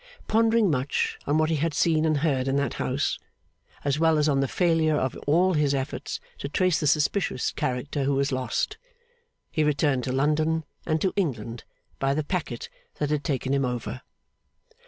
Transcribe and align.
Pondering 0.27 0.71
much 0.71 1.19
on 1.27 1.37
what 1.37 1.51
he 1.51 1.57
had 1.57 1.75
seen 1.75 2.05
and 2.05 2.17
heard 2.25 2.47
in 2.47 2.55
that 2.55 2.73
house, 2.81 3.19
as 3.85 3.99
well 3.99 4.17
as 4.17 4.27
on 4.27 4.39
the 4.39 4.47
failure 4.47 4.95
of 4.97 5.15
all 5.27 5.53
his 5.53 5.75
efforts 5.75 6.19
to 6.39 6.49
trace 6.49 6.79
the 6.79 6.87
suspicious 6.87 7.51
character 7.51 8.05
who 8.05 8.15
was 8.15 8.31
lost, 8.31 8.79
he 9.51 9.63
returned 9.63 10.03
to 10.05 10.11
London 10.11 10.65
and 10.87 10.99
to 11.01 11.13
England 11.15 11.65
by 11.99 12.15
the 12.15 12.23
packet 12.23 12.67
that 12.95 13.11
had 13.11 13.23
taken 13.23 13.53
him 13.53 13.63
over. 13.63 14.01